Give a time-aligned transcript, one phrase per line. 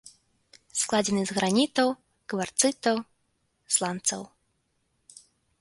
[0.83, 1.87] Складзены з гранітаў,
[2.33, 2.97] кварцытаў,
[3.77, 4.21] сланцаў.